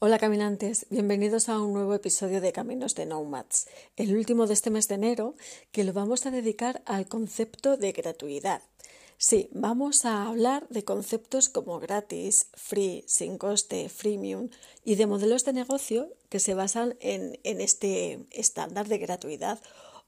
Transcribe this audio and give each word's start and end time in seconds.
Hola 0.00 0.20
caminantes, 0.20 0.86
bienvenidos 0.90 1.48
a 1.48 1.60
un 1.60 1.72
nuevo 1.72 1.92
episodio 1.92 2.40
de 2.40 2.52
Caminos 2.52 2.94
de 2.94 3.04
Nomads, 3.04 3.66
el 3.96 4.16
último 4.16 4.46
de 4.46 4.54
este 4.54 4.70
mes 4.70 4.86
de 4.86 4.94
enero 4.94 5.34
que 5.72 5.82
lo 5.82 5.92
vamos 5.92 6.24
a 6.24 6.30
dedicar 6.30 6.82
al 6.86 7.08
concepto 7.08 7.76
de 7.76 7.90
gratuidad. 7.90 8.62
Sí, 9.16 9.48
vamos 9.50 10.04
a 10.04 10.28
hablar 10.28 10.68
de 10.68 10.84
conceptos 10.84 11.48
como 11.48 11.80
gratis, 11.80 12.46
free, 12.54 13.02
sin 13.08 13.38
coste, 13.38 13.88
freemium 13.88 14.50
y 14.84 14.94
de 14.94 15.08
modelos 15.08 15.44
de 15.44 15.52
negocio 15.52 16.14
que 16.28 16.38
se 16.38 16.54
basan 16.54 16.96
en, 17.00 17.40
en 17.42 17.60
este 17.60 18.24
estándar 18.30 18.86
de 18.86 18.98
gratuidad 18.98 19.58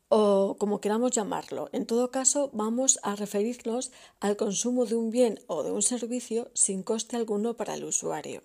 o 0.08 0.54
como 0.56 0.80
queramos 0.80 1.10
llamarlo. 1.10 1.68
En 1.72 1.84
todo 1.84 2.12
caso, 2.12 2.48
vamos 2.52 3.00
a 3.02 3.16
referirnos 3.16 3.90
al 4.20 4.36
consumo 4.36 4.86
de 4.86 4.94
un 4.94 5.10
bien 5.10 5.40
o 5.48 5.64
de 5.64 5.72
un 5.72 5.82
servicio 5.82 6.48
sin 6.54 6.84
coste 6.84 7.16
alguno 7.16 7.56
para 7.56 7.74
el 7.74 7.82
usuario. 7.82 8.44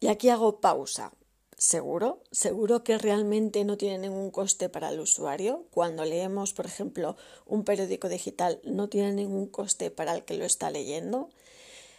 Y 0.00 0.08
aquí 0.08 0.28
hago 0.28 0.60
pausa. 0.60 1.12
¿Seguro? 1.56 2.22
¿Seguro 2.30 2.84
que 2.84 2.98
realmente 2.98 3.64
no 3.64 3.76
tiene 3.76 3.98
ningún 3.98 4.30
coste 4.30 4.68
para 4.68 4.90
el 4.90 5.00
usuario? 5.00 5.66
Cuando 5.72 6.04
leemos, 6.04 6.52
por 6.52 6.66
ejemplo, 6.66 7.16
un 7.46 7.64
periódico 7.64 8.08
digital, 8.08 8.60
¿no 8.62 8.88
tiene 8.88 9.12
ningún 9.12 9.48
coste 9.48 9.90
para 9.90 10.14
el 10.14 10.24
que 10.24 10.38
lo 10.38 10.44
está 10.44 10.70
leyendo? 10.70 11.30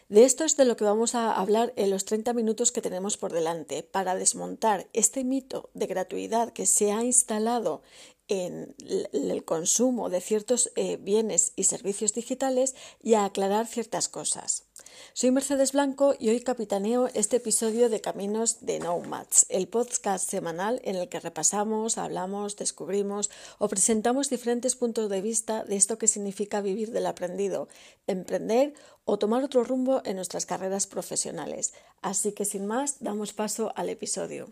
De 0.07 0.23
esto 0.23 0.45
es 0.45 0.55
de 0.55 0.63
lo 0.63 0.77
que 0.77 0.85
vamos 0.85 1.13
a 1.13 1.33
hablar 1.33 1.73
en 1.75 1.89
los 1.89 2.05
30 2.05 2.33
minutos 2.33 2.71
que 2.71 2.81
tenemos 2.81 3.17
por 3.17 3.33
delante 3.33 3.83
para 3.83 4.15
desmontar 4.15 4.87
este 4.93 5.25
mito 5.25 5.69
de 5.73 5.87
gratuidad 5.87 6.53
que 6.53 6.65
se 6.65 6.93
ha 6.93 7.03
instalado 7.03 7.83
en 8.29 8.75
el 9.11 9.43
consumo 9.43 10.09
de 10.09 10.21
ciertos 10.21 10.71
eh, 10.75 10.97
bienes 10.97 11.51
y 11.57 11.65
servicios 11.65 12.13
digitales 12.13 12.75
y 13.03 13.15
a 13.15 13.25
aclarar 13.25 13.67
ciertas 13.67 14.07
cosas. 14.07 14.68
Soy 15.13 15.31
Mercedes 15.31 15.73
Blanco 15.73 16.15
y 16.17 16.29
hoy 16.29 16.41
capitaneo 16.41 17.09
este 17.13 17.37
episodio 17.37 17.89
de 17.89 18.01
Caminos 18.01 18.65
de 18.65 18.79
Nomads, 18.79 19.45
el 19.49 19.67
podcast 19.67 20.29
semanal 20.29 20.81
en 20.83 20.95
el 20.95 21.09
que 21.09 21.19
repasamos, 21.19 21.97
hablamos, 21.97 22.55
descubrimos 22.55 23.29
o 23.57 23.67
presentamos 23.67 24.29
diferentes 24.29 24.75
puntos 24.75 25.09
de 25.09 25.21
vista 25.21 25.63
de 25.63 25.75
esto 25.75 25.97
que 25.97 26.07
significa 26.07 26.61
vivir 26.61 26.91
del 26.91 27.07
aprendido, 27.07 27.67
emprender 28.07 28.73
o 29.05 29.19
tomar 29.19 29.43
otro 29.43 29.63
rumbo 29.63 30.01
en 30.05 30.15
nuestras 30.15 30.45
carreras 30.45 30.87
profesionales. 30.87 31.73
Así 32.01 32.31
que 32.31 32.45
sin 32.45 32.65
más, 32.65 32.97
damos 32.99 33.33
paso 33.33 33.73
al 33.75 33.89
episodio. 33.89 34.51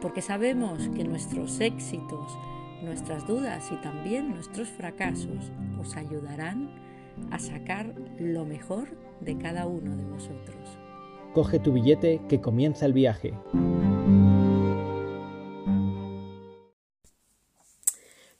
porque 0.00 0.22
sabemos 0.22 0.88
que 0.96 1.04
nuestros 1.04 1.60
éxitos, 1.60 2.38
nuestras 2.82 3.26
dudas 3.26 3.70
y 3.70 3.76
también 3.76 4.30
nuestros 4.30 4.68
fracasos 4.68 5.52
os 5.80 5.96
ayudarán 5.96 6.70
a 7.30 7.38
sacar 7.38 7.94
lo 8.18 8.44
mejor 8.44 8.88
de 9.20 9.36
cada 9.36 9.66
uno 9.66 9.96
de 9.96 10.04
vosotros. 10.04 10.78
Coge 11.34 11.58
tu 11.58 11.72
billete 11.72 12.20
que 12.28 12.40
comienza 12.40 12.86
el 12.86 12.92
viaje. 12.92 13.34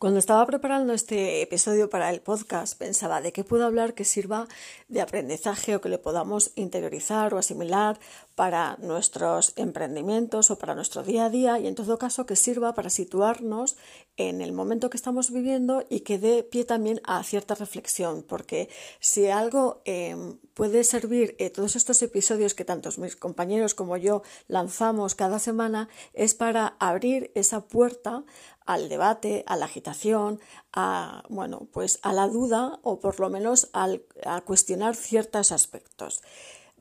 Cuando 0.00 0.18
estaba 0.18 0.46
preparando 0.46 0.94
este 0.94 1.42
episodio 1.42 1.90
para 1.90 2.08
el 2.08 2.22
podcast, 2.22 2.74
pensaba 2.78 3.20
de 3.20 3.34
qué 3.34 3.44
puedo 3.44 3.66
hablar 3.66 3.92
que 3.92 4.06
sirva 4.06 4.48
de 4.88 5.02
aprendizaje 5.02 5.76
o 5.76 5.82
que 5.82 5.90
le 5.90 5.98
podamos 5.98 6.52
interiorizar 6.54 7.34
o 7.34 7.36
asimilar 7.36 8.00
para 8.34 8.78
nuestros 8.80 9.52
emprendimientos 9.56 10.50
o 10.50 10.56
para 10.56 10.74
nuestro 10.74 11.02
día 11.02 11.26
a 11.26 11.28
día 11.28 11.58
y 11.58 11.66
en 11.66 11.74
todo 11.74 11.98
caso 11.98 12.24
que 12.24 12.34
sirva 12.34 12.72
para 12.72 12.88
situarnos 12.88 13.76
en 14.16 14.40
el 14.40 14.52
momento 14.52 14.88
que 14.88 14.96
estamos 14.96 15.30
viviendo 15.30 15.84
y 15.90 16.00
que 16.00 16.18
dé 16.18 16.44
pie 16.44 16.64
también 16.64 17.02
a 17.04 17.22
cierta 17.22 17.54
reflexión, 17.54 18.22
porque 18.22 18.70
si 19.00 19.26
algo 19.26 19.82
eh, 19.84 20.16
puede 20.54 20.82
servir 20.84 21.36
eh, 21.38 21.50
todos 21.50 21.76
estos 21.76 22.00
episodios 22.00 22.54
que 22.54 22.64
tantos 22.64 22.98
mis 22.98 23.16
compañeros 23.16 23.74
como 23.74 23.98
yo 23.98 24.22
lanzamos 24.48 25.14
cada 25.14 25.38
semana 25.38 25.90
es 26.14 26.32
para 26.32 26.76
abrir 26.78 27.30
esa 27.34 27.66
puerta 27.66 28.24
al 28.72 28.88
debate, 28.88 29.44
a 29.46 29.56
la 29.56 29.64
agitación, 29.64 30.40
a 30.72 31.24
bueno, 31.28 31.66
pues 31.72 31.98
a 32.02 32.12
la 32.12 32.28
duda 32.28 32.78
o 32.82 33.00
por 33.00 33.18
lo 33.18 33.28
menos 33.28 33.68
al, 33.72 34.02
a 34.24 34.40
cuestionar 34.42 34.94
ciertos 34.94 35.50
aspectos. 35.50 36.22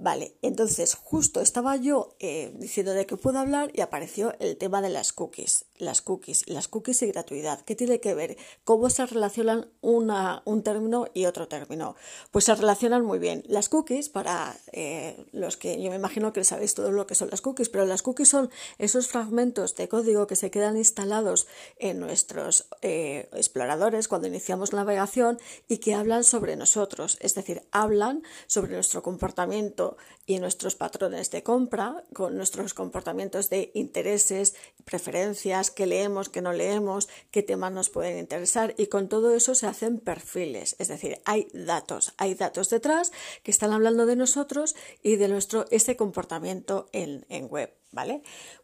Vale, 0.01 0.37
entonces 0.41 0.95
justo 0.95 1.41
estaba 1.41 1.75
yo 1.75 2.15
eh, 2.19 2.53
diciendo 2.55 2.93
de 2.93 3.05
qué 3.05 3.17
puedo 3.17 3.37
hablar 3.37 3.69
y 3.73 3.81
apareció 3.81 4.33
el 4.39 4.55
tema 4.55 4.81
de 4.81 4.87
las 4.87 5.11
cookies, 5.11 5.65
las 5.77 6.01
cookies, 6.01 6.47
las 6.47 6.69
cookies 6.69 7.01
y 7.01 7.07
gratuidad. 7.07 7.59
¿Qué 7.65 7.75
tiene 7.75 7.99
que 7.99 8.15
ver? 8.15 8.37
¿Cómo 8.63 8.89
se 8.89 9.05
relacionan 9.05 9.67
una, 9.81 10.41
un 10.45 10.63
término 10.63 11.07
y 11.13 11.25
otro 11.25 11.49
término? 11.49 11.97
Pues 12.31 12.45
se 12.45 12.55
relacionan 12.55 13.03
muy 13.03 13.19
bien. 13.19 13.43
Las 13.49 13.67
cookies, 13.67 14.07
para 14.07 14.55
eh, 14.71 15.25
los 15.33 15.57
que 15.57 15.81
yo 15.81 15.89
me 15.89 15.97
imagino 15.97 16.31
que 16.31 16.45
sabéis 16.45 16.75
todo 16.75 16.91
lo 16.91 17.05
que 17.05 17.15
son 17.15 17.29
las 17.29 17.41
cookies, 17.41 17.67
pero 17.67 17.85
las 17.85 18.01
cookies 18.01 18.29
son 18.29 18.49
esos 18.77 19.09
fragmentos 19.09 19.75
de 19.75 19.89
código 19.89 20.27
que 20.27 20.37
se 20.37 20.49
quedan 20.49 20.77
instalados 20.77 21.45
en 21.77 21.99
nuestros 21.99 22.69
eh, 22.81 23.27
exploradores 23.33 24.07
cuando 24.07 24.29
iniciamos 24.29 24.71
navegación 24.71 25.39
y 25.67 25.79
que 25.79 25.93
hablan 25.93 26.23
sobre 26.23 26.55
nosotros, 26.55 27.17
es 27.19 27.35
decir, 27.35 27.63
hablan 27.71 28.23
sobre 28.47 28.75
nuestro 28.75 29.03
comportamiento 29.03 29.88
y 30.25 30.39
nuestros 30.39 30.75
patrones 30.75 31.31
de 31.31 31.43
compra, 31.43 32.03
con 32.13 32.37
nuestros 32.37 32.73
comportamientos 32.73 33.49
de 33.49 33.71
intereses, 33.73 34.55
preferencias, 34.85 35.71
qué 35.71 35.85
leemos, 35.85 36.29
qué 36.29 36.41
no 36.41 36.53
leemos, 36.53 37.09
qué 37.31 37.43
temas 37.43 37.71
nos 37.71 37.89
pueden 37.89 38.19
interesar 38.19 38.75
y 38.77 38.87
con 38.87 39.09
todo 39.09 39.33
eso 39.35 39.55
se 39.55 39.67
hacen 39.67 39.99
perfiles, 39.99 40.75
es 40.79 40.87
decir, 40.87 41.19
hay 41.25 41.47
datos, 41.53 42.13
hay 42.17 42.35
datos 42.35 42.69
detrás 42.69 43.11
que 43.43 43.51
están 43.51 43.73
hablando 43.73 44.05
de 44.05 44.15
nosotros 44.15 44.75
y 45.01 45.15
de 45.15 45.27
nuestro 45.27 45.65
ese 45.71 45.95
comportamiento 45.95 46.89
en, 46.91 47.25
web, 47.47 47.73
¿vale? 47.91 48.21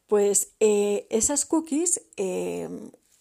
Pues 0.08 0.54
eh, 0.60 1.08
esas 1.10 1.46
cookies 1.46 2.02
eh, 2.18 2.70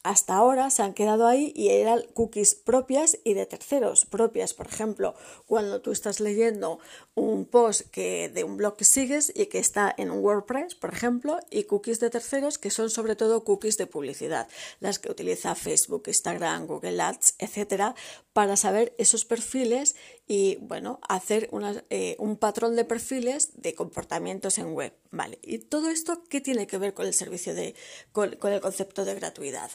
hasta 0.05 0.35
ahora 0.35 0.69
se 0.69 0.83
han 0.83 0.93
quedado 0.93 1.27
ahí 1.27 1.51
y 1.57 1.71
eran 1.71 2.03
cookies 2.13 2.55
propias 2.55 3.19
y 3.25 3.33
de 3.33 3.47
terceros 3.47 4.05
propias. 4.05 4.53
Por 4.53 4.67
ejemplo, 4.67 5.15
cuando 5.47 5.81
tú 5.81 5.93
estás 5.93 6.21
leyendo 6.21 6.79
un 7.15 7.47
post 7.47 7.89
que 7.91 8.29
de 8.29 8.45
un 8.45 8.59
blog 8.59 8.77
que 8.77 8.85
sigues 8.85 9.33
y 9.35 9.47
que 9.47 9.59
está 9.59 9.93
en 9.97 10.11
un 10.11 10.19
WordPress, 10.19 10.75
por 10.75 10.93
ejemplo, 10.93 11.39
y 11.51 11.65
cookies 11.65 12.01
de 12.01 12.11
terceros 12.11 12.59
que 12.59 12.71
son 12.71 12.91
sobre 12.91 13.17
todo 13.17 13.45
cookies 13.45 13.79
de 13.79 13.87
publicidad, 13.87 14.47
las 14.79 14.99
que 14.99 15.11
utiliza 15.11 15.55
Facebook, 15.55 16.03
Instagram, 16.07 16.67
Google 16.67 17.01
Ads, 17.01 17.37
etcétera, 17.39 17.95
para 18.35 18.57
saber 18.57 18.95
esos 18.99 19.25
perfiles 19.25 19.97
y 20.29 20.57
bueno, 20.57 21.01
hacer 21.09 21.49
eh, 21.89 22.17
un 22.19 22.37
patrón 22.37 22.77
de 22.77 22.85
perfiles 22.85 23.53
de 23.55 23.75
comportamientos 23.75 24.59
en 24.59 24.75
web. 24.75 24.93
Vale, 25.15 25.39
y 25.43 25.59
todo 25.59 25.91
esto, 25.91 26.25
¿qué 26.29 26.41
tiene 26.41 26.67
que 26.67 26.77
ver 26.77 26.93
con 26.93 27.07
el 27.07 27.15
servicio 27.15 27.55
de, 27.55 27.77
con, 28.11 28.33
el 28.53 28.61
concepto 28.61 29.05
de 29.05 29.15
gratuidad? 29.15 29.71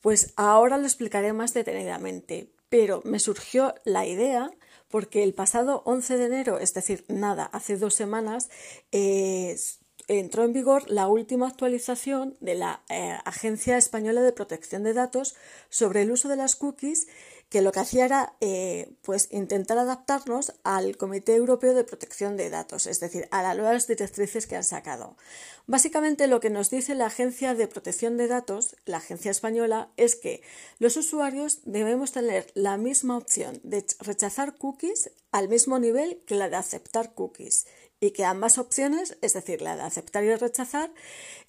Pues 0.00 0.32
ahora 0.36 0.78
lo 0.78 0.84
explicaré 0.84 1.32
más 1.32 1.54
detenidamente, 1.54 2.52
pero 2.68 3.02
me 3.04 3.18
surgió 3.18 3.74
la 3.84 4.06
idea 4.06 4.48
porque 4.88 5.24
el 5.24 5.34
pasado 5.34 5.82
11 5.86 6.18
de 6.18 6.26
enero, 6.26 6.58
es 6.60 6.72
decir, 6.72 7.04
nada, 7.08 7.46
hace 7.46 7.76
dos 7.76 7.94
semanas, 7.94 8.48
eh, 8.92 9.56
entró 10.06 10.44
en 10.44 10.52
vigor 10.52 10.88
la 10.88 11.08
última 11.08 11.48
actualización 11.48 12.36
de 12.38 12.54
la 12.54 12.84
eh, 12.88 13.18
Agencia 13.24 13.76
Española 13.78 14.22
de 14.22 14.32
Protección 14.32 14.84
de 14.84 14.92
Datos 14.92 15.34
sobre 15.68 16.02
el 16.02 16.12
uso 16.12 16.28
de 16.28 16.36
las 16.36 16.54
cookies 16.54 17.08
que 17.48 17.62
lo 17.62 17.70
que 17.70 17.80
hacía 17.80 18.04
era 18.04 18.34
eh, 18.40 18.92
pues 19.02 19.28
intentar 19.30 19.78
adaptarnos 19.78 20.52
al 20.64 20.96
Comité 20.96 21.36
Europeo 21.36 21.74
de 21.74 21.84
Protección 21.84 22.36
de 22.36 22.50
Datos, 22.50 22.86
es 22.86 22.98
decir, 22.98 23.28
a 23.30 23.42
las 23.42 23.56
nuevas 23.56 23.86
directrices 23.86 24.46
que 24.46 24.56
han 24.56 24.64
sacado. 24.64 25.16
Básicamente 25.66 26.26
lo 26.26 26.40
que 26.40 26.50
nos 26.50 26.70
dice 26.70 26.94
la 26.94 27.06
Agencia 27.06 27.54
de 27.54 27.68
Protección 27.68 28.16
de 28.16 28.26
Datos, 28.26 28.76
la 28.84 28.98
agencia 28.98 29.30
española, 29.30 29.90
es 29.96 30.16
que 30.16 30.42
los 30.78 30.96
usuarios 30.96 31.60
debemos 31.64 32.12
tener 32.12 32.50
la 32.54 32.76
misma 32.76 33.16
opción 33.16 33.60
de 33.62 33.84
rechazar 34.00 34.56
cookies 34.56 35.10
al 35.30 35.48
mismo 35.48 35.78
nivel 35.78 36.22
que 36.26 36.34
la 36.34 36.48
de 36.48 36.56
aceptar 36.56 37.14
cookies 37.14 37.66
y 38.00 38.10
que 38.10 38.24
ambas 38.24 38.58
opciones, 38.58 39.16
es 39.22 39.32
decir, 39.32 39.62
la 39.62 39.76
de 39.76 39.82
aceptar 39.82 40.24
y 40.24 40.34
rechazar, 40.34 40.90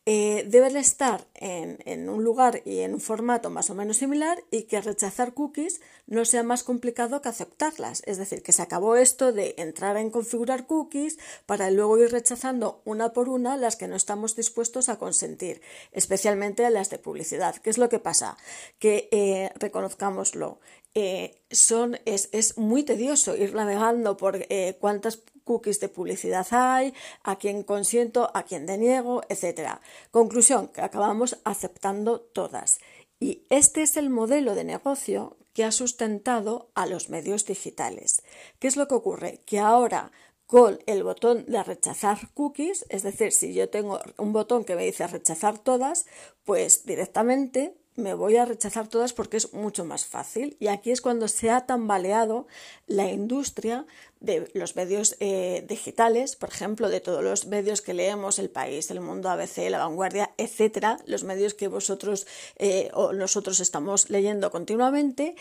eh, 0.10 0.46
deben 0.48 0.78
estar 0.78 1.28
en, 1.34 2.08
un 2.08 2.24
lugar 2.24 2.62
y 2.64 2.80
en 2.80 2.94
un 2.94 3.02
formato 3.02 3.50
más 3.50 3.70
o 3.70 3.76
menos 3.76 3.98
similar 3.98 4.42
y 4.52 4.64
que 4.64 4.80
rechazar 4.80 5.34
cookies 5.34 5.82
no 6.06 6.24
sea 6.24 6.44
más 6.44 6.64
complicado 6.64 7.22
que 7.22 7.28
aceptarlas. 7.28 8.04
Es 8.06 8.18
decir, 8.18 8.42
que 8.42 8.54
se 8.54 8.62
acabó 8.62 8.96
esto 8.96 9.34
de 9.34 9.56
entrar 9.58 9.98
en 9.98 10.10
configurar 10.10 10.66
cookies 10.66 11.20
para 11.46 11.70
luego 11.72 11.98
ir 11.98 12.10
rechazando 12.10 12.82
una 12.86 13.12
por 13.12 13.28
una 13.28 13.58
las 13.58 13.76
que 13.76 13.90
no 13.90 13.98
estamos 13.98 14.38
dispuestos 14.38 14.88
a 14.88 14.98
consentir, 14.98 15.62
especialmente 15.92 16.70
las 16.70 16.90
de 16.90 17.00
publicidad. 17.00 17.58
¿Qué 17.58 17.70
es 17.70 17.78
lo 17.78 17.90
que 17.90 18.00
pasa? 18.00 18.38
Que 18.80 19.10
eh, 19.12 19.52
reconozcámoslo. 19.56 20.62
Eh, 20.96 21.42
son, 21.52 22.00
es, 22.06 22.30
es, 22.32 22.58
muy 22.58 22.84
tedioso 22.84 23.36
ir 23.36 23.54
navegando 23.54 24.16
por 24.16 24.40
cuántas 24.80 25.22
cookies 25.48 25.80
de 25.80 25.90
publicidad 25.90 26.46
hay, 26.52 26.94
a 27.24 27.38
quién 27.38 27.64
consiento, 27.64 28.30
a 28.36 28.44
quién 28.44 28.68
deniego, 28.68 29.24
etc. 29.30 29.80
Conclusión, 30.12 30.68
que 30.68 30.82
acabamos 30.82 31.40
aceptando 31.44 32.20
todas. 32.22 32.78
Y 33.20 33.42
este 33.50 33.82
es 33.82 33.98
el 33.98 34.12
modelo 34.12 34.54
de 34.54 34.64
negocio 34.64 35.38
que 35.54 35.64
ha 35.64 35.72
sustentado 35.72 36.70
a 36.76 36.86
los 36.86 37.10
medios 37.10 37.46
digitales. 37.46 38.22
¿Qué 38.60 38.68
es 38.68 38.78
lo 38.78 38.88
que 38.88 38.94
ocurre? 38.94 39.42
Que 39.48 39.58
ahora 39.58 40.12
con 40.46 40.80
el 40.86 41.04
botón 41.04 41.46
de 41.48 41.64
rechazar 41.64 42.30
cookies, 42.34 42.86
es 42.90 43.04
decir, 43.04 43.32
si 43.32 43.54
yo 43.54 43.70
tengo 43.70 44.00
un 44.18 44.34
botón 44.34 44.66
que 44.66 44.76
me 44.76 44.86
dice 44.86 45.08
rechazar 45.08 45.58
todas, 45.58 46.06
pues 46.46 46.86
directamente 46.86 47.76
me 47.98 48.14
voy 48.14 48.38
a 48.38 48.46
rechazar 48.46 48.88
todas 48.88 49.12
porque 49.12 49.38
es 49.38 49.54
mucho 49.54 49.84
más 49.84 50.06
fácil. 50.06 50.56
Y 50.60 50.68
aquí 50.68 50.92
es 50.92 51.02
cuando 51.02 51.28
se 51.28 51.50
ha 51.50 51.66
tambaleado 51.66 52.48
la 52.86 53.12
industria 53.12 53.86
de 54.20 54.50
los 54.54 54.76
medios 54.76 55.16
eh, 55.20 55.66
digitales, 55.68 56.36
por 56.36 56.50
ejemplo, 56.50 56.90
de 56.90 57.00
todos 57.00 57.24
los 57.24 57.48
medios 57.48 57.82
que 57.82 57.94
leemos, 57.94 58.40
El 58.40 58.50
País, 58.50 58.90
El 58.92 59.02
Mundo, 59.02 59.30
ABC, 59.30 59.70
La 59.70 59.80
Vanguardia, 59.80 60.32
etcétera, 60.38 61.00
los 61.06 61.24
medios 61.24 61.54
que 61.54 61.68
vosotros 61.68 62.28
eh, 62.58 62.90
o 62.94 63.14
nosotros 63.14 63.60
estamos 63.60 64.10
leyendo 64.10 64.52
continuamente, 64.52 65.36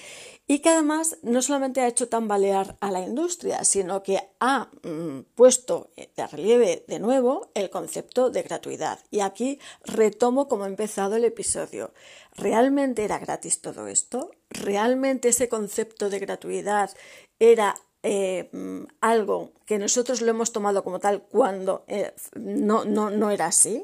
y 0.46 0.60
que 0.60 0.70
además 0.70 1.18
no 1.22 1.42
solamente 1.42 1.80
ha 1.80 1.88
hecho 1.88 2.08
tambalear 2.08 2.76
a 2.80 2.90
la 2.90 3.00
industria, 3.00 3.64
sino 3.64 4.02
que 4.02 4.20
ha 4.40 4.70
mm, 4.82 5.20
puesto 5.34 5.90
de 5.96 6.26
relieve 6.26 6.84
de 6.86 6.98
nuevo 6.98 7.50
el 7.54 7.70
concepto 7.70 8.30
de 8.30 8.42
gratuidad. 8.42 9.00
Y 9.10 9.20
aquí 9.20 9.58
retomo 9.84 10.48
como 10.48 10.64
ha 10.64 10.68
empezado 10.68 11.16
el 11.16 11.24
episodio. 11.24 11.92
¿Realmente 12.36 13.04
era 13.04 13.18
gratis 13.18 13.60
todo 13.60 13.88
esto? 13.88 14.30
¿Realmente 14.50 15.28
ese 15.28 15.48
concepto 15.48 16.10
de 16.10 16.18
gratuidad 16.18 16.90
era 17.38 17.76
eh, 18.08 18.48
algo 19.00 19.50
que 19.66 19.78
nosotros 19.78 20.20
lo 20.20 20.30
hemos 20.30 20.52
tomado 20.52 20.84
como 20.84 21.00
tal 21.00 21.22
cuando 21.22 21.84
eh, 21.88 22.14
no, 22.36 22.84
no, 22.84 23.10
no 23.10 23.30
era 23.32 23.46
así? 23.46 23.82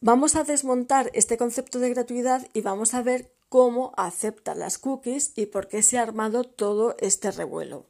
Vamos 0.00 0.34
a 0.34 0.42
desmontar 0.42 1.10
este 1.14 1.38
concepto 1.38 1.78
de 1.78 1.90
gratuidad 1.90 2.48
y 2.52 2.62
vamos 2.62 2.94
a 2.94 3.02
ver 3.02 3.30
cómo 3.48 3.92
acepta 3.96 4.56
las 4.56 4.78
cookies 4.78 5.32
y 5.36 5.46
por 5.46 5.68
qué 5.68 5.82
se 5.82 5.98
ha 5.98 6.02
armado 6.02 6.42
todo 6.42 6.96
este 6.98 7.30
revuelo. 7.30 7.86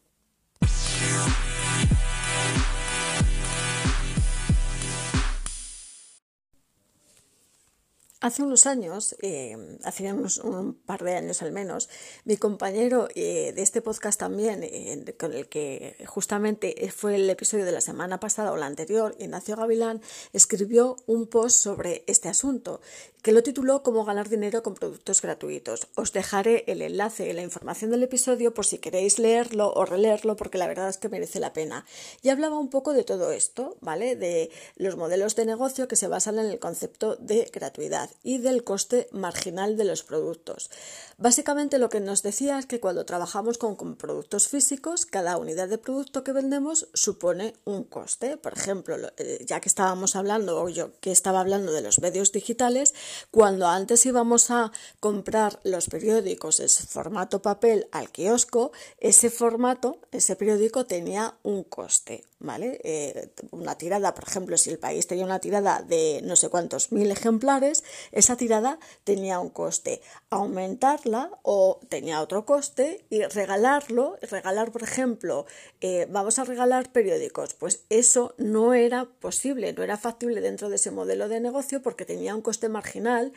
Hace 8.20 8.43
unos 8.43 8.67
años, 8.67 9.15
eh, 9.23 9.56
hace 9.85 10.12
unos, 10.12 10.38
un 10.38 10.75
par 10.75 11.05
de 11.05 11.15
años 11.15 11.41
al 11.41 11.53
menos, 11.53 11.88
mi 12.25 12.37
compañero 12.37 13.06
eh, 13.15 13.53
de 13.55 13.62
este 13.62 13.81
podcast 13.81 14.19
también, 14.19 14.65
eh, 14.65 15.15
con 15.17 15.32
el 15.32 15.49
que 15.49 15.94
justamente 16.09 16.91
fue 16.91 17.15
el 17.15 17.31
episodio 17.31 17.65
de 17.65 17.70
la 17.70 17.81
semana 17.81 18.19
pasada 18.19 18.50
o 18.50 18.56
la 18.56 18.67
anterior, 18.67 19.15
Ignacio 19.20 19.55
Gavilán, 19.55 20.03
escribió 20.32 20.97
un 21.06 21.29
post 21.29 21.62
sobre 21.62 22.03
este 22.09 22.29
asunto 22.29 22.81
que 23.23 23.32
lo 23.32 23.43
tituló 23.43 23.82
Cómo 23.82 24.05
ganar 24.05 24.29
dinero 24.29 24.62
con 24.62 24.75
productos 24.75 25.23
gratuitos. 25.23 25.88
Os 25.94 26.12
dejaré 26.12 26.65
el 26.67 26.82
enlace 26.82 27.29
y 27.29 27.32
la 27.32 27.43
información 27.43 27.91
del 27.91 28.03
episodio 28.03 28.55
por 28.55 28.67
si 28.67 28.79
queréis 28.79 29.19
leerlo 29.19 29.73
o 29.75 29.85
releerlo 29.85 30.37
porque 30.37 30.59
la 30.59 30.67
verdad 30.67 30.88
es 30.88 30.99
que 30.99 31.09
merece 31.09 31.41
la 31.41 31.53
pena. 31.53 31.85
Y 32.23 32.29
hablaba 32.29 32.59
un 32.59 32.70
poco 32.70 32.93
de 32.93 33.05
todo 33.05 33.32
esto, 33.32 33.76
¿vale? 33.81 34.17
De 34.17 34.50
los 34.76 34.97
modelos 34.97 35.37
de 35.37 35.47
negocio 35.47 35.88
que 35.88 35.97
se 35.97 36.09
basan 36.09 36.38
en 36.38 36.47
el 36.47 36.59
concepto 36.59 37.17
de 37.17 37.50
gratuidad 37.53 38.11
y 38.23 38.38
del 38.38 38.65
coste 38.65 39.09
marginal 39.12 39.76
de 39.76 39.85
los 39.85 40.03
productos. 40.03 40.71
Básicamente 41.17 41.79
lo 41.79 41.88
que 41.88 41.99
nos 41.99 42.23
decía 42.23 42.59
es 42.59 42.67
que 42.67 42.79
cuando 42.79 43.05
trabajamos 43.05 43.59
con, 43.59 43.76
productos 43.97 44.49
físicos, 44.49 45.05
cada 45.05 45.37
unidad 45.37 45.69
de 45.69 45.79
producto 45.79 46.23
que 46.23 46.32
vendemos 46.32 46.88
supone 46.94 47.55
un 47.64 47.82
coste. 47.85 48.37
Por 48.37 48.53
ejemplo, 48.53 48.97
eh, 49.17 49.44
ya 49.44 49.61
que 49.61 49.69
estábamos 49.69 50.14
hablando, 50.14 50.62
o 50.62 50.69
yo 50.69 50.93
que 51.00 51.11
estaba 51.11 51.41
hablando 51.41 51.73
de 51.73 51.82
los 51.82 52.00
medios 52.00 52.31
digitales, 52.31 52.94
cuando 53.31 53.67
antes 53.67 54.05
íbamos 54.06 54.50
a 54.50 54.73
comprar 55.00 55.61
los 55.65 55.88
periódicos 55.88 56.61
en 56.61 56.69
formato 56.69 57.43
papel 57.43 57.88
al 57.93 58.11
kiosco, 58.11 58.73
ese 58.99 59.31
formato, 59.31 59.99
ese 60.12 60.37
periódico 60.37 60.87
tenía 60.87 61.35
un 61.43 61.65
coste, 61.65 62.25
¿vale? 62.40 62.81
Eh, 62.85 63.31
una 63.50 63.76
tirada, 63.76 64.14
por 64.14 64.25
ejemplo, 64.29 64.56
si 64.56 64.70
el 64.70 64.79
país 64.79 65.06
tenía 65.06 65.25
una 65.25 65.40
tirada 65.40 65.82
de 65.82 66.20
no 66.25 66.37
sé 66.37 66.49
cuántos 66.49 66.93
mil 66.93 67.11
ejemplares, 67.11 67.82
esa 68.12 68.37
tirada 68.37 68.79
tenía 69.05 69.40
un 69.40 69.50
coste. 69.50 70.00
Aumentarla 70.31 71.31
o 71.43 71.81
tenía 71.88 72.20
otro 72.20 72.44
coste 72.44 73.05
y 73.11 73.23
regalarlo, 73.23 74.19
regalar, 74.23 74.70
por 74.70 74.82
ejemplo, 74.82 75.46
eh, 75.81 76.06
vamos 76.11 76.38
a 76.38 76.44
regalar 76.44 76.93
periódicos, 76.93 77.55
pues 77.55 77.85
eso 77.88 78.35
no 78.38 78.75
era 78.75 79.06
posible, 79.06 79.73
no 79.73 79.82
era 79.82 79.96
factible 79.96 80.40
dentro 80.40 80.69
de 80.69 80.76
ese 80.76 80.90
modelo 80.90 81.29
de 81.29 81.40
negocio 81.40 81.82
porque 81.82 82.05
tenía 82.05 82.35
un 82.35 82.43
coste 82.43 82.69
marginal 82.69 83.32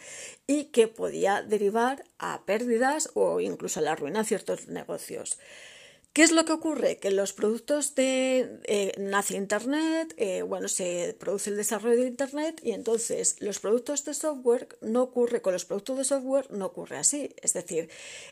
y 0.48 0.66
que 0.66 0.88
podía 0.88 1.42
derivar 1.42 2.04
a 2.20 2.44
pérdidas 2.46 3.10
o 3.16 3.40
incluso 3.40 3.80
a 3.80 3.84
la 3.84 3.96
ruina 3.96 4.20
de 4.20 4.26
ciertos 4.26 4.68
negocios. 4.68 5.40
¿Qué 6.14 6.24
es 6.24 6.34
lo 6.34 6.44
que 6.44 6.52
ocurre? 6.52 6.98
Que 6.98 7.10
los 7.10 7.32
productos 7.32 7.96
de 7.96 8.60
eh, 8.66 8.92
nace 8.98 9.38
Internet, 9.38 10.14
eh, 10.18 10.42
bueno, 10.42 10.68
se 10.68 11.16
produce 11.18 11.52
el 11.52 11.56
desarrollo 11.56 12.02
de 12.02 12.08
Internet 12.08 12.60
y 12.62 12.72
entonces 12.72 13.38
los 13.40 13.60
productos 13.60 14.04
de 14.04 14.14
software 14.14 14.68
no 14.82 15.04
ocurre, 15.04 15.42
con 15.42 15.54
los 15.54 15.64
productos 15.64 16.00
de 16.00 16.04
software 16.04 16.52
no 16.52 16.66
ocurre 16.66 16.98
así. 16.98 17.34
Es 17.42 17.54
decir, 17.54 17.90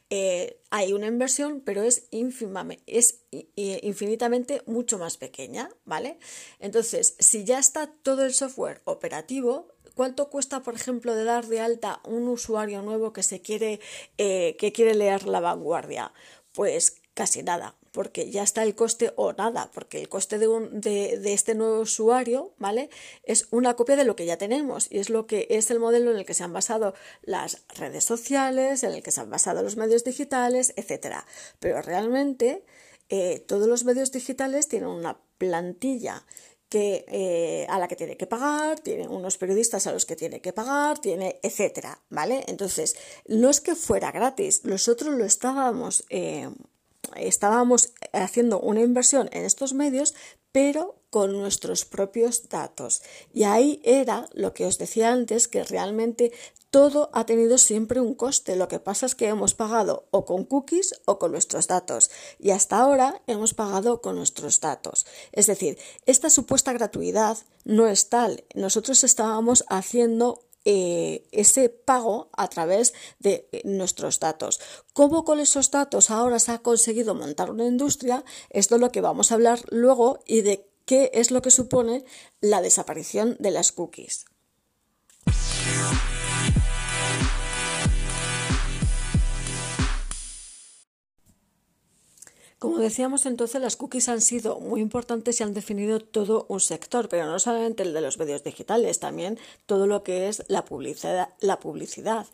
eh, 0.10 0.60
hay 0.72 0.92
una 0.92 1.08
inversión, 1.08 1.62
pero 1.62 1.82
es, 1.84 2.10
es 2.12 3.22
infinitamente 3.56 4.62
mucho 4.66 4.98
más 4.98 5.16
pequeña, 5.16 5.70
¿vale? 5.86 6.20
Entonces, 6.60 7.16
si 7.20 7.46
ya 7.46 7.60
está 7.60 7.88
todo 7.88 8.26
el 8.26 8.34
software 8.34 8.82
operativo, 8.84 9.74
¿Cuánto 9.96 10.30
cuesta, 10.30 10.64
por 10.64 10.76
ejemplo, 10.76 11.14
de 11.14 11.26
dar 11.26 11.48
de 11.48 11.60
alta 11.60 12.00
un 12.06 12.30
usuario 12.30 12.82
nuevo 12.82 13.12
que 13.12 13.22
se 13.22 13.42
quiere, 13.42 13.82
que 14.16 14.72
quiere 14.74 14.96
leer 14.96 15.28
la 15.28 15.42
vanguardia? 15.42 16.14
Pues 16.54 17.02
casi 17.20 17.44
nada, 17.44 17.76
porque 17.92 18.32
ya 18.32 18.44
está 18.44 18.64
el 18.64 18.76
coste 18.76 19.12
o 19.18 19.34
nada, 19.34 19.70
porque 19.74 20.00
el 20.00 20.08
coste 20.08 20.40
de, 20.40 20.48
un, 20.48 20.80
de, 20.80 21.20
de, 21.20 21.34
este 21.34 21.54
nuevo 21.54 21.82
usuario, 21.82 22.54
¿vale? 22.60 22.90
Es 23.24 23.50
una 23.52 23.74
copia 23.74 23.98
de 23.98 24.06
lo 24.06 24.16
que 24.16 24.26
ya 24.26 24.38
tenemos 24.38 24.88
y 24.90 25.00
es 25.00 25.10
lo 25.10 25.28
que 25.28 25.46
es 25.50 25.70
el 25.70 25.82
modelo 25.82 26.12
en 26.12 26.18
el 26.18 26.26
que 26.26 26.34
se 26.34 26.46
han 26.46 26.54
basado 26.54 26.94
las 27.22 27.64
redes 27.76 28.06
sociales, 28.06 28.84
en 28.84 28.94
el 28.94 29.04
que 29.04 29.12
se 29.12 29.20
han 29.20 29.30
basado 29.30 29.62
los 29.64 29.76
medios 29.76 30.06
digitales, 30.06 30.72
etcétera. 30.78 31.26
Pero 31.60 31.82
realmente 31.82 32.64
eh, 33.10 33.44
todos 33.46 33.68
los 33.68 33.84
medios 33.84 34.14
digitales 34.14 34.70
tienen 34.70 34.88
una 34.88 35.20
plantilla 35.38 36.24
que, 36.70 37.04
eh, 37.08 37.66
a 37.68 37.80
la 37.80 37.90
que 37.90 37.98
tiene 37.98 38.16
que 38.16 38.28
pagar, 38.28 38.80
tiene 38.80 39.08
unos 39.10 39.38
periodistas 39.38 39.88
a 39.88 39.92
los 39.92 40.06
que 40.06 40.16
tiene 40.16 40.40
que 40.40 40.54
pagar, 40.54 41.00
tiene 41.00 41.40
etcétera, 41.44 42.00
¿vale? 42.10 42.46
Entonces, 42.48 42.96
no 43.28 43.50
es 43.50 43.60
que 43.60 43.76
fuera 43.76 44.12
gratis, 44.12 44.64
nosotros 44.64 45.16
lo 45.16 45.26
estábamos 45.26 46.06
eh, 46.10 46.50
estábamos 47.28 47.94
haciendo 48.14 48.60
una 48.60 48.82
inversión 48.82 49.30
en 49.32 49.46
estos 49.46 49.74
medios, 49.74 50.16
pero 50.52 50.96
con 51.10 51.34
nuestros 51.34 51.86
propios 51.86 52.50
datos. 52.50 53.02
Y 53.34 53.44
ahí 53.44 53.82
era 53.84 54.28
lo 54.34 54.54
que 54.54 54.66
os 54.66 54.78
decía 54.78 55.12
antes, 55.12 55.48
que 55.48 55.64
realmente 55.64 56.32
todo 56.70 57.10
ha 57.14 57.26
tenido 57.26 57.58
siempre 57.58 58.00
un 58.00 58.14
coste. 58.14 58.56
Lo 58.56 58.68
que 58.68 58.80
pasa 58.80 59.06
es 59.06 59.16
que 59.16 59.28
hemos 59.28 59.56
pagado 59.56 60.08
o 60.12 60.26
con 60.26 60.46
cookies 60.46 61.02
o 61.06 61.18
con 61.18 61.32
nuestros 61.32 61.68
datos. 61.68 62.12
Y 62.38 62.52
hasta 62.52 62.78
ahora 62.78 63.22
hemos 63.28 63.54
pagado 63.54 64.02
con 64.02 64.16
nuestros 64.16 64.60
datos. 64.60 65.06
Es 65.32 65.48
decir, 65.48 65.78
esta 66.06 66.30
supuesta 66.30 66.74
gratuidad 66.74 67.38
no 67.64 67.88
es 67.88 68.10
tal. 68.10 68.44
Nosotros 68.54 69.04
estábamos 69.04 69.66
haciendo 69.68 70.44
eh, 70.66 71.28
ese 71.32 71.70
pago 71.70 72.30
a 72.34 72.48
través 72.50 72.94
de 73.20 73.48
eh, 73.52 73.62
nuestros 73.66 74.20
datos. 74.20 74.60
¿Cómo 74.94 75.24
con 75.24 75.40
esos 75.40 75.72
datos 75.72 76.12
ahora 76.12 76.40
se 76.40 76.52
ha 76.52 76.60
conseguido 76.60 77.16
montar 77.16 77.50
una 77.50 77.66
industria? 77.66 78.24
Esto 78.50 78.76
es 78.76 78.82
lo 78.82 78.92
que 78.92 79.02
vamos 79.02 79.32
a 79.32 79.36
hablar 79.36 79.62
luego 79.70 80.20
y 80.26 80.42
de 80.42 80.70
qué 80.86 81.12
es 81.14 81.32
lo 81.32 81.42
que 81.42 81.52
supone 81.52 82.04
la 82.42 82.62
desaparición 82.62 83.38
de 83.40 83.52
las 83.52 83.72
cookies. 83.72 84.26
Como 92.60 92.78
decíamos 92.78 93.26
entonces, 93.26 93.62
las 93.62 93.78
cookies 93.78 94.10
han 94.10 94.20
sido 94.20 94.60
muy 94.60 94.82
importantes 94.82 95.40
y 95.40 95.44
han 95.44 95.54
definido 95.54 96.02
todo 96.02 96.46
un 96.50 96.60
sector, 96.60 97.08
pero 97.08 97.26
no 97.26 97.40
solamente 97.40 97.84
el 97.84 97.94
de 97.94 98.02
los 98.02 98.20
medios 98.20 98.44
digitales, 98.44 99.00
también 99.00 99.40
todo 99.66 99.88
lo 99.88 100.04
que 100.04 100.28
es 100.28 100.44
la 100.50 100.66
publicidad. 100.66 102.28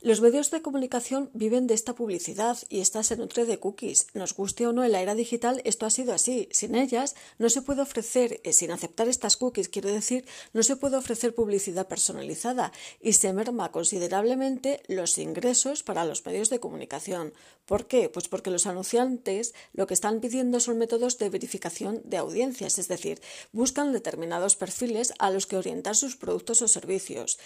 Los 0.00 0.20
medios 0.20 0.52
de 0.52 0.62
comunicación 0.62 1.28
viven 1.34 1.66
de 1.66 1.74
esta 1.74 1.94
publicidad 1.94 2.56
y 2.68 2.80
esta 2.80 3.02
se 3.02 3.16
nutre 3.16 3.46
de 3.46 3.58
cookies. 3.58 4.06
Nos 4.14 4.32
guste 4.32 4.64
o 4.68 4.72
no 4.72 4.84
en 4.84 4.92
la 4.92 5.02
era 5.02 5.16
digital, 5.16 5.60
esto 5.64 5.86
ha 5.86 5.90
sido 5.90 6.14
así. 6.14 6.48
Sin 6.52 6.76
ellas 6.76 7.16
no 7.38 7.50
se 7.50 7.62
puede 7.62 7.82
ofrecer, 7.82 8.40
eh, 8.44 8.52
sin 8.52 8.70
aceptar 8.70 9.08
estas 9.08 9.36
cookies, 9.36 9.68
quiero 9.68 9.90
decir, 9.90 10.24
no 10.52 10.62
se 10.62 10.76
puede 10.76 10.96
ofrecer 10.96 11.34
publicidad 11.34 11.88
personalizada 11.88 12.72
y 13.00 13.14
se 13.14 13.32
merma 13.32 13.72
considerablemente 13.72 14.82
los 14.86 15.18
ingresos 15.18 15.82
para 15.82 16.04
los 16.04 16.24
medios 16.24 16.48
de 16.48 16.60
comunicación. 16.60 17.34
¿Por 17.68 17.86
qué? 17.86 18.08
Pues 18.08 18.28
porque 18.28 18.50
los 18.50 18.66
anunciantes 18.66 19.52
lo 19.74 19.86
que 19.86 19.92
están 19.92 20.20
pidiendo 20.20 20.58
son 20.58 20.78
métodos 20.78 21.18
de 21.18 21.28
verificación 21.28 22.00
de 22.02 22.16
audiencias, 22.16 22.78
es 22.78 22.88
decir, 22.88 23.20
buscan 23.52 23.92
determinados 23.92 24.56
perfiles 24.56 25.12
a 25.18 25.30
los 25.30 25.46
que 25.46 25.58
orientar 25.58 25.94
sus 25.94 26.16
productos 26.16 26.62
o 26.62 26.68
servicios. 26.68 27.38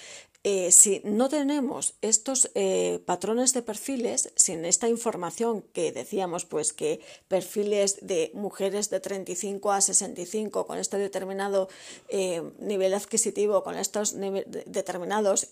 Eh, 0.44 0.70
si 0.70 1.02
no 1.04 1.28
tenemos 1.28 1.94
estos 2.02 2.52
eh, 2.54 3.00
patrones 3.04 3.52
de 3.52 3.62
perfiles, 3.62 4.32
sin 4.36 4.64
esta 4.64 4.88
información 4.88 5.64
que 5.72 5.90
decíamos, 5.90 6.44
pues 6.44 6.72
que 6.72 7.00
perfiles 7.26 7.98
de 8.00 8.30
mujeres 8.32 8.90
de 8.90 9.00
35 9.00 9.72
a 9.72 9.80
65 9.80 10.66
con 10.68 10.78
este 10.78 10.98
determinado 10.98 11.68
eh, 12.08 12.42
nivel 12.60 12.94
adquisitivo, 12.94 13.64
con 13.64 13.76
estos 13.76 14.14
determinados 14.66 15.48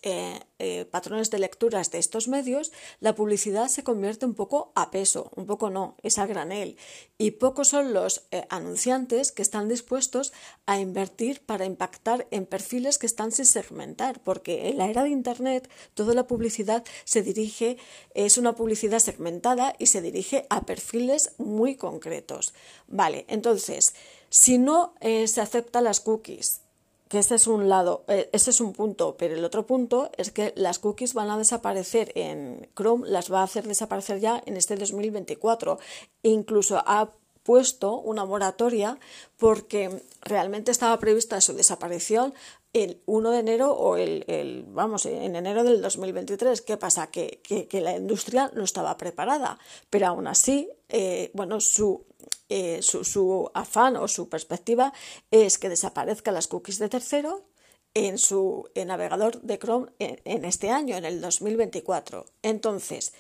patrones 0.91 1.31
de 1.31 1.39
lecturas 1.39 1.91
de 1.91 1.99
estos 1.99 2.29
medios, 2.29 2.71
la 3.01 3.15
publicidad 3.15 3.69
se 3.69 3.83
convierte 3.83 4.27
un 4.27 4.35
poco 4.35 4.60
a 4.75 4.91
peso, 4.91 5.31
un 5.37 5.47
poco 5.47 5.71
no, 5.71 5.97
es 6.03 6.19
a 6.19 6.27
granel. 6.27 6.77
Y 7.19 7.33
pocos 7.33 7.69
son 7.69 7.93
los 7.93 8.27
anunciantes 8.49 9.33
que 9.33 9.43
están 9.43 9.69
dispuestos 9.69 10.33
a 10.67 10.79
invertir 10.79 11.41
para 11.45 11.65
impactar 11.65 12.27
en 12.31 12.47
perfiles 12.47 12.99
que 12.99 13.07
están 13.07 13.33
sin 13.33 13.47
segmentar, 13.47 14.21
porque 14.23 14.69
en 14.69 14.79
la 14.79 14.89
era 14.89 15.03
de 15.03 15.11
Internet 15.11 15.69
toda 15.95 16.15
la 16.15 16.27
publicidad 16.27 16.85
se 17.05 17.23
dirige, 17.23 17.77
es 18.15 18.39
una 18.39 18.55
publicidad 18.55 19.01
segmentada 19.01 19.75
y 19.79 19.87
se 19.87 20.03
dirige 20.03 20.47
a 20.51 20.63
perfiles 20.63 21.35
muy 21.39 21.77
concretos. 21.77 22.55
Vale, 22.89 23.25
entonces, 23.29 23.95
si 24.29 24.59
no 24.59 24.95
eh, 25.01 25.27
se 25.27 25.41
aceptan 25.41 25.85
las 25.85 26.01
cookies, 26.01 26.63
que 27.11 27.19
ese 27.19 27.35
es 27.35 27.49
un 27.49 27.69
lado, 27.69 28.05
eh, 28.07 28.31
ese 28.33 28.51
es 28.51 28.61
un 28.61 28.73
punto, 28.73 29.17
pero 29.19 29.35
el 29.35 29.45
otro 29.45 29.67
punto 29.67 30.13
es 30.17 30.31
que 30.31 30.53
las 30.55 30.79
cookies 30.79 31.13
van 31.13 31.29
a 31.29 31.37
desaparecer 31.37 32.13
en 32.15 32.69
Chrome, 32.77 33.09
las 33.09 33.33
va 33.33 33.41
a 33.41 33.43
hacer 33.43 33.67
desaparecer 33.67 34.21
ya 34.21 34.41
en 34.47 34.57
este 34.57 34.77
2024. 34.77 35.81
Incluso 36.23 36.81
ha 36.87 37.11
puesto 37.43 37.99
una 37.99 38.25
moratoria 38.25 38.97
porque 39.39 40.05
realmente 40.23 40.71
estaba 40.71 41.01
prevista 41.01 41.41
su 41.41 41.53
desaparición 41.55 42.33
el 42.73 43.01
1 43.07 43.31
de 43.33 43.39
enero 43.41 43.73
o 43.73 43.97
el, 43.97 44.65
vamos, 44.69 45.05
en 45.07 45.35
enero 45.35 45.65
del 45.65 45.83
2023. 45.83 46.61
¿Qué 46.63 46.77
pasa? 46.77 47.09
Que, 47.09 47.41
la 47.73 47.97
industria 47.97 48.53
no 48.55 48.63
estaba 48.63 48.97
preparada, 48.97 49.59
pero 49.91 50.07
aún 50.07 50.29
así, 50.29 50.71
eh, 50.89 51.33
bueno, 51.35 51.61
su, 51.61 52.05
eh, 52.51 52.81
su, 52.83 53.51
afán 53.55 53.97
o 53.97 54.09
su 54.09 54.29
perspectiva 54.29 54.93
es 55.31 55.59
que 55.59 55.69
desaparezcan 55.69 56.35
las 56.35 56.49
cookies 56.49 56.79
de 56.79 56.89
tercero 56.89 57.47
en 57.95 58.19
su 58.19 58.69
navegador 58.87 59.41
de 59.41 59.59
Chrome 59.59 59.91
en, 59.99 60.45
este 60.45 60.71
año, 60.71 60.97
en 60.97 61.05
el 61.05 61.21
2024. 61.21 62.27
Entonces, 62.43 63.15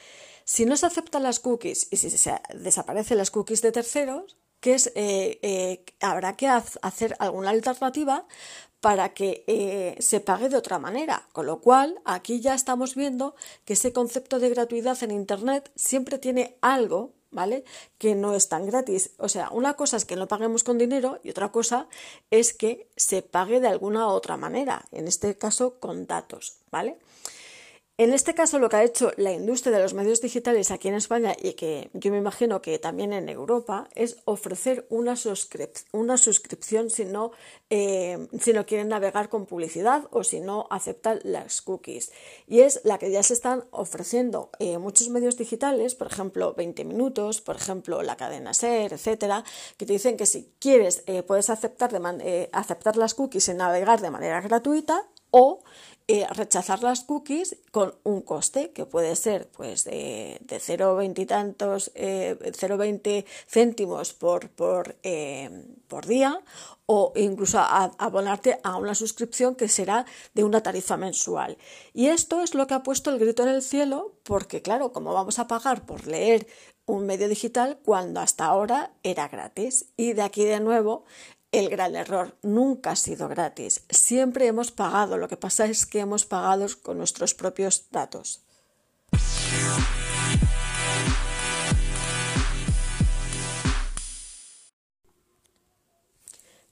si 0.44 0.64
no 0.64 0.76
se 0.76 0.86
aceptan 0.86 1.24
las 1.24 1.40
cookies 1.40 1.88
y 1.90 1.96
si 1.96 2.10
se 2.10 2.40
desaparecen 2.54 3.18
las 3.18 3.30
cookies 3.30 3.62
de 3.62 3.72
terceros, 3.72 4.36
que 4.60 4.74
es, 4.74 4.92
eh, 4.94 5.84
habrá 6.00 6.36
que 6.36 6.46
hacer 6.46 7.16
alguna 7.18 7.50
alternativa 7.50 8.26
para 8.80 9.12
que 9.12 9.44
eh, 9.46 9.96
se 10.00 10.20
pague 10.20 10.48
de 10.48 10.56
otra 10.56 10.78
manera. 10.78 11.28
Con 11.32 11.46
lo 11.46 11.60
cual, 11.60 12.00
aquí 12.04 12.40
ya 12.40 12.54
estamos 12.54 12.94
viendo 12.94 13.34
que 13.64 13.74
ese 13.74 13.92
concepto 13.92 14.38
de 14.38 14.48
gratuidad 14.48 15.02
en 15.02 15.10
Internet 15.10 15.70
siempre 15.76 16.18
tiene 16.18 16.56
algo, 16.62 17.12
¿vale? 17.30 17.64
Que 17.98 18.14
no 18.14 18.34
es 18.34 18.48
tan 18.48 18.66
gratis. 18.66 19.10
O 19.18 19.28
sea, 19.28 19.50
una 19.50 19.74
cosa 19.74 19.96
es 19.96 20.04
que 20.04 20.16
no 20.16 20.28
paguemos 20.28 20.64
con 20.64 20.78
dinero 20.78 21.20
y 21.22 21.30
otra 21.30 21.52
cosa 21.52 21.88
es 22.30 22.52
que 22.52 22.88
se 22.96 23.22
pague 23.22 23.60
de 23.60 23.68
alguna 23.68 24.08
otra 24.08 24.36
manera, 24.36 24.84
en 24.92 25.08
este 25.08 25.36
caso 25.36 25.78
con 25.78 26.06
datos, 26.06 26.56
¿vale? 26.70 26.98
En 28.00 28.14
este 28.14 28.32
caso, 28.32 28.58
lo 28.58 28.70
que 28.70 28.76
ha 28.76 28.82
hecho 28.82 29.12
la 29.18 29.30
industria 29.30 29.76
de 29.76 29.82
los 29.82 29.92
medios 29.92 30.22
digitales 30.22 30.70
aquí 30.70 30.88
en 30.88 30.94
España 30.94 31.36
y 31.38 31.52
que 31.52 31.90
yo 31.92 32.10
me 32.10 32.16
imagino 32.16 32.62
que 32.62 32.78
también 32.78 33.12
en 33.12 33.28
Europa 33.28 33.90
es 33.94 34.16
ofrecer 34.24 34.86
una, 34.88 35.16
suscripción 35.16 36.88
si 36.88 37.04
no, 37.04 37.32
eh, 37.68 38.26
si 38.40 38.54
no 38.54 38.64
quieren 38.64 38.88
navegar 38.88 39.28
con 39.28 39.44
publicidad 39.44 40.08
o 40.12 40.24
si 40.24 40.40
no 40.40 40.66
aceptan 40.70 41.20
las 41.24 41.60
cookies. 41.60 42.10
Y 42.46 42.60
es 42.60 42.80
la 42.84 42.96
que 42.96 43.10
ya 43.10 43.22
se 43.22 43.34
están 43.34 43.64
ofreciendo 43.70 44.48
eh, 44.60 44.78
muchos 44.78 45.10
medios 45.10 45.36
digitales, 45.36 45.94
por 45.94 46.06
ejemplo, 46.06 46.54
20 46.54 46.86
minutos, 46.86 47.42
por 47.42 47.56
ejemplo, 47.56 48.02
la 48.02 48.16
cadena 48.16 48.54
SER, 48.54 48.94
etcétera, 48.94 49.44
que 49.76 49.84
te 49.84 49.92
dicen 49.92 50.16
que 50.16 50.24
si 50.24 50.54
quieres 50.58 51.02
eh, 51.04 51.22
puedes 51.22 51.50
aceptar, 51.50 51.90
aceptar 52.52 52.96
las 52.96 53.12
cookies 53.12 53.50
y 53.50 53.52
navegar 53.52 54.00
de 54.00 54.08
manera 54.08 54.40
gratuita 54.40 55.06
o 55.30 55.62
eh, 56.12 56.26
rechazar 56.34 56.82
las 56.82 57.04
cookies 57.04 57.56
con 57.70 57.94
un 58.02 58.22
coste 58.22 58.72
que 58.72 58.84
puede 58.84 59.14
ser 59.14 59.48
pues 59.48 59.84
de, 59.84 60.38
de 60.40 60.56
0,20 60.56 61.24
tantos, 61.28 61.92
eh, 61.94 62.36
0,20 62.40 63.24
céntimos 63.46 64.12
por, 64.12 64.50
por, 64.50 64.96
eh, 65.04 65.48
por, 65.86 66.06
día 66.06 66.42
o 66.86 67.12
incluso 67.14 67.60
abonarte 67.60 68.58
a 68.64 68.76
una 68.76 68.96
suscripción 68.96 69.54
que 69.54 69.68
será 69.68 70.04
de 70.34 70.42
una 70.42 70.64
tarifa 70.64 70.96
mensual. 70.96 71.56
Y 71.94 72.08
esto 72.08 72.42
es 72.42 72.56
lo 72.56 72.66
que 72.66 72.74
ha 72.74 72.82
puesto 72.82 73.10
el 73.10 73.20
grito 73.20 73.44
en 73.44 73.50
el 73.50 73.62
cielo 73.62 74.16
porque 74.24 74.62
claro, 74.62 74.92
como 74.92 75.14
vamos 75.14 75.38
a 75.38 75.46
pagar 75.46 75.86
por 75.86 76.08
leer 76.08 76.48
un 76.86 77.06
medio 77.06 77.28
digital 77.28 77.78
cuando 77.84 78.18
hasta 78.18 78.46
ahora 78.46 78.90
era 79.04 79.28
gratis. 79.28 79.92
Y 79.96 80.14
de 80.14 80.22
aquí 80.22 80.44
de 80.44 80.58
nuevo 80.58 81.04
el 81.52 81.68
gran 81.68 81.96
error. 81.96 82.36
Nunca 82.42 82.92
ha 82.92 82.96
sido 82.96 83.28
gratis. 83.28 83.82
Siempre 83.90 84.46
hemos 84.46 84.70
pagado. 84.70 85.18
Lo 85.18 85.28
que 85.28 85.36
pasa 85.36 85.66
es 85.66 85.86
que 85.86 86.00
hemos 86.00 86.24
pagado 86.24 86.66
con 86.82 86.98
nuestros 86.98 87.34
propios 87.34 87.90
datos. 87.90 88.42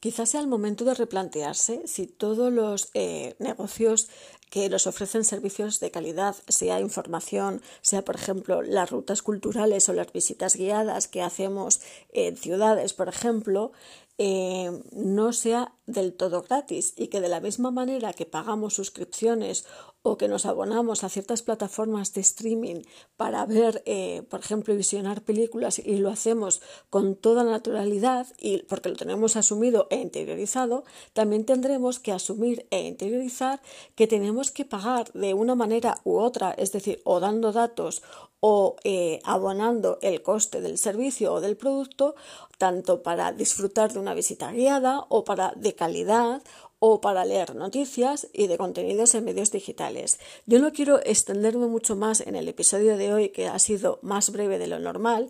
Quizás 0.01 0.31
sea 0.31 0.41
el 0.41 0.47
momento 0.47 0.85
de 0.85 0.95
replantearse 0.95 1.83
si 1.89 2.07
todos 2.07 2.53
los 2.53 2.91
eh, 2.95 3.35
negocios 3.41 4.09
que 4.51 4.69
nos 4.69 4.87
ofrecen 4.87 5.25
servicios 5.25 5.81
de 5.81 5.91
calidad, 5.91 6.37
sea 6.49 6.81
información, 6.81 7.63
sea 7.81 8.05
por 8.05 8.17
ejemplo 8.17 8.63
las 8.63 8.91
rutas 8.91 9.23
culturales 9.23 9.89
o 9.89 9.93
las 9.93 10.13
visitas 10.13 10.57
guiadas 10.57 11.09
que 11.09 11.23
hacemos 11.23 11.81
en 12.13 12.37
ciudades, 12.37 12.93
por 12.95 13.09
ejemplo, 13.09 13.73
eh, 14.21 14.83
no 14.91 15.33
sea 15.33 15.73
del 15.87 16.13
todo 16.13 16.43
gratis 16.43 16.93
y 16.97 17.07
que 17.07 17.21
de 17.21 17.29
la 17.29 17.41
misma 17.41 17.71
manera 17.71 18.13
que 18.13 18.27
pagamos 18.27 18.75
suscripciones 18.75 19.65
o 20.03 20.17
que 20.17 20.29
nos 20.29 20.47
abonamos 20.47 21.05
a 21.05 21.09
ciertas 21.09 21.43
plataformas 21.43 22.15
de 22.15 22.21
streaming 22.21 22.83
para 23.17 23.45
ver, 23.47 23.83
eh, 23.85 24.23
por 24.31 24.41
ejemplo, 24.41 24.75
visionar 24.75 25.23
películas 25.23 25.79
y 25.79 25.97
lo 25.97 26.11
hacemos 26.11 26.63
con 26.91 27.17
toda 27.17 27.45
naturalidad 27.45 28.27
y 28.39 28.63
porque 28.63 28.89
lo 28.89 28.97
tenemos 28.97 29.37
asumido 29.37 29.87
e 29.91 29.97
interiorizado, 29.97 30.85
también 31.13 31.45
tendremos 31.45 31.99
que 31.99 32.13
asumir 32.13 32.67
e 32.71 32.83
interiorizar 32.83 33.61
que 33.97 34.07
tenemos 34.07 34.38
que 34.51 34.65
pagar 34.65 35.13
de 35.13 35.35
una 35.35 35.55
manera 35.55 36.01
u 36.05 36.19
otra, 36.19 36.53
es 36.53 36.73
decir, 36.73 37.01
o 37.05 37.21
dando 37.21 37.53
datos 37.53 38.03
o 38.41 38.77
eh, 38.85 39.21
abonando 39.25 39.99
el 40.01 40.23
coste 40.23 40.61
del 40.61 40.79
servicio 40.79 41.33
o 41.33 41.41
del 41.41 41.57
producto, 41.57 42.15
tanto 42.57 43.03
para 43.03 43.33
disfrutar 43.33 43.93
de 43.93 43.99
una 43.99 44.15
visita 44.15 44.53
guiada 44.53 45.05
o 45.09 45.25
para 45.25 45.53
de 45.57 45.75
calidad 45.75 46.43
o 46.81 47.01
para 47.01 47.25
leer 47.25 47.57
noticias 47.57 48.29
y 48.33 48.47
de 48.47 48.57
contenidos 48.57 49.15
en 49.15 49.25
medios 49.25 49.51
digitales. 49.51 50.19
Yo 50.47 50.61
no 50.61 50.73
quiero 50.73 51.01
extenderme 51.05 51.67
mucho 51.67 51.97
más 51.97 52.21
en 52.21 52.37
el 52.37 52.47
episodio 52.47 52.97
de 52.97 53.13
hoy, 53.13 53.29
que 53.31 53.49
ha 53.49 53.59
sido 53.59 53.99
más 54.03 54.31
breve 54.31 54.59
de 54.59 54.69
lo 54.69 54.79
normal, 54.79 55.29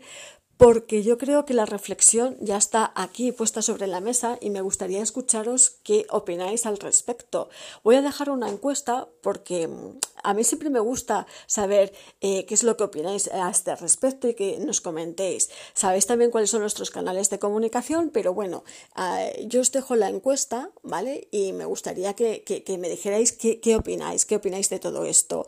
porque 0.58 1.04
yo 1.04 1.18
creo 1.18 1.44
que 1.44 1.54
la 1.54 1.66
reflexión 1.66 2.36
ya 2.40 2.56
está 2.56 2.92
aquí 2.96 3.30
puesta 3.30 3.62
sobre 3.62 3.86
la 3.86 4.00
mesa 4.00 4.38
y 4.40 4.50
me 4.50 4.60
gustaría 4.60 5.00
escucharos 5.00 5.78
qué 5.84 6.04
opináis 6.10 6.66
al 6.66 6.78
respecto. 6.78 7.48
Voy 7.84 7.94
a 7.94 8.02
dejar 8.02 8.28
una 8.28 8.48
encuesta 8.50 9.08
porque 9.22 9.68
mm, 9.68 9.98
a 10.24 10.34
mí 10.34 10.42
siempre 10.42 10.68
me 10.68 10.80
gusta 10.80 11.28
saber 11.46 11.92
eh, 12.20 12.44
qué 12.44 12.54
es 12.54 12.64
lo 12.64 12.76
que 12.76 12.82
opináis 12.82 13.28
a 13.28 13.48
este 13.48 13.76
respecto 13.76 14.28
y 14.28 14.34
que 14.34 14.58
nos 14.58 14.80
comentéis. 14.80 15.48
Sabéis 15.74 16.06
también 16.06 16.32
cuáles 16.32 16.50
son 16.50 16.62
nuestros 16.62 16.90
canales 16.90 17.30
de 17.30 17.38
comunicación, 17.38 18.10
pero 18.10 18.34
bueno, 18.34 18.64
ah, 18.96 19.26
yo 19.46 19.60
os 19.60 19.70
dejo 19.70 19.94
la 19.94 20.08
encuesta, 20.08 20.70
¿vale? 20.82 21.28
Y 21.30 21.52
me 21.52 21.66
gustaría 21.66 22.14
que, 22.14 22.42
me 22.80 22.88
dijerais 22.88 23.30
qué, 23.30 23.60
qué 23.60 23.76
opináis, 23.76 24.26
qué 24.26 24.34
opináis 24.34 24.68
de 24.70 24.80
todo 24.80 25.04
esto. 25.04 25.46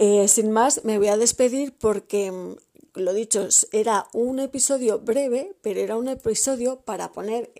Eh, 0.00 0.28
sin 0.28 0.52
más, 0.52 0.84
me 0.84 0.96
voy 0.96 1.08
a 1.08 1.16
despedir 1.16 1.76
porque 1.76 2.30
mm, 2.30 2.56
lo 2.98 3.12
dicho, 3.12 3.48
era 3.72 4.08
un 4.12 4.38
episodio 4.38 4.98
breve, 4.98 5.54
pero 5.62 5.80
era 5.80 5.96
un 5.96 6.08
episodio 6.08 6.80
para 6.80 7.12
poner 7.12 7.50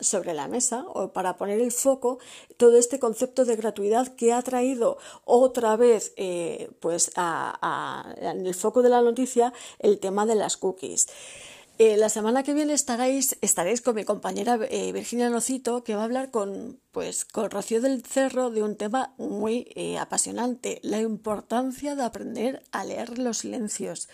sobre 0.00 0.34
la 0.34 0.48
mesa 0.48 0.84
o 0.88 1.12
para 1.12 1.36
poner 1.36 1.60
el 1.60 1.72
foco 1.72 2.18
todo 2.56 2.76
este 2.76 2.98
concepto 2.98 3.44
de 3.44 3.56
gratuidad 3.56 4.08
que 4.08 4.32
ha 4.32 4.42
traído 4.42 4.98
otra 5.24 5.76
vez 5.76 6.12
eh, 6.16 6.70
pues 6.80 7.12
en 7.16 8.46
el 8.46 8.54
foco 8.54 8.82
de 8.82 8.88
la 8.88 9.02
noticia 9.02 9.52
el 9.78 9.98
tema 9.98 10.26
de 10.26 10.34
las 10.34 10.56
cookies. 10.56 11.06
Eh, 11.78 11.96
la 11.96 12.08
semana 12.08 12.42
que 12.42 12.54
viene 12.54 12.72
estaréis, 12.72 13.38
estaréis 13.40 13.80
con 13.80 13.94
mi 13.94 14.02
compañera 14.02 14.58
eh, 14.68 14.90
Virginia 14.90 15.30
Nocito, 15.30 15.84
que 15.84 15.94
va 15.94 16.00
a 16.00 16.04
hablar 16.04 16.32
con, 16.32 16.80
pues, 16.90 17.24
con 17.24 17.48
Rocío 17.52 17.80
del 17.80 18.02
Cerro 18.02 18.50
de 18.50 18.64
un 18.64 18.74
tema 18.76 19.14
muy 19.16 19.72
apasionante, 20.00 20.80
la 20.82 21.00
importancia 21.00 21.94
de 21.94 22.02
aprender 22.02 22.64
a 22.72 22.84
leer 22.84 23.20
los 23.20 23.38
silencios. 23.38 24.08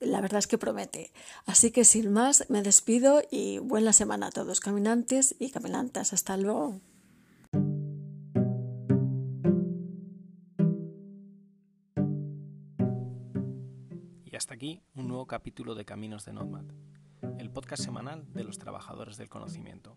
La 0.00 0.20
verdad 0.20 0.38
es 0.38 0.46
que 0.46 0.58
promete. 0.58 1.12
Así 1.46 1.70
que 1.70 1.84
sin 1.84 2.12
más, 2.12 2.48
me 2.50 2.62
despido 2.62 3.22
y 3.30 3.58
buena 3.58 3.92
semana 3.92 4.26
a 4.26 4.30
todos, 4.30 4.60
caminantes 4.60 5.36
y 5.38 5.50
caminantas. 5.50 6.12
Hasta 6.12 6.36
luego. 6.36 6.80
Y 14.24 14.36
hasta 14.36 14.54
aquí 14.54 14.82
un 14.94 15.06
nuevo 15.06 15.26
capítulo 15.26 15.76
de 15.76 15.84
Caminos 15.84 16.24
de 16.24 16.32
Nomad, 16.32 16.64
el 17.38 17.50
podcast 17.50 17.84
semanal 17.84 18.26
de 18.32 18.42
los 18.42 18.58
trabajadores 18.58 19.16
del 19.16 19.28
conocimiento. 19.28 19.96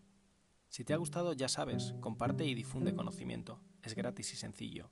Si 0.70 0.84
te 0.84 0.94
ha 0.94 0.98
gustado, 0.98 1.34
ya 1.34 1.48
sabes, 1.48 1.96
comparte 2.02 2.46
y 2.46 2.54
difunde 2.54 2.94
conocimiento. 2.94 3.60
Es 3.82 3.96
gratis 3.96 4.34
y 4.34 4.36
sencillo. 4.36 4.92